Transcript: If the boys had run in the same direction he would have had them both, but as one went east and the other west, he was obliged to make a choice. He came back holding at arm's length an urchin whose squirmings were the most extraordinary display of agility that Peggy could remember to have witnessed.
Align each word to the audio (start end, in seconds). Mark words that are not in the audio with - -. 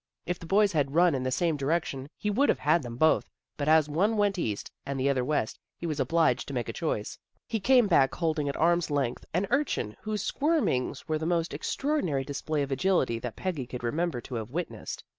If 0.25 0.39
the 0.39 0.47
boys 0.47 0.71
had 0.71 0.95
run 0.95 1.13
in 1.13 1.21
the 1.21 1.31
same 1.31 1.57
direction 1.57 2.09
he 2.17 2.31
would 2.31 2.49
have 2.49 2.57
had 2.57 2.81
them 2.81 2.97
both, 2.97 3.29
but 3.55 3.67
as 3.69 3.87
one 3.87 4.17
went 4.17 4.39
east 4.39 4.71
and 4.83 4.99
the 4.99 5.07
other 5.09 5.23
west, 5.23 5.59
he 5.77 5.85
was 5.85 5.99
obliged 5.99 6.47
to 6.47 6.55
make 6.55 6.67
a 6.67 6.73
choice. 6.73 7.19
He 7.45 7.59
came 7.59 7.85
back 7.85 8.15
holding 8.15 8.49
at 8.49 8.57
arm's 8.57 8.89
length 8.89 9.25
an 9.31 9.45
urchin 9.51 9.95
whose 10.01 10.23
squirmings 10.25 11.07
were 11.07 11.19
the 11.19 11.27
most 11.27 11.53
extraordinary 11.53 12.23
display 12.23 12.63
of 12.63 12.71
agility 12.71 13.19
that 13.19 13.35
Peggy 13.35 13.67
could 13.67 13.83
remember 13.83 14.19
to 14.21 14.33
have 14.33 14.49
witnessed. 14.49 15.03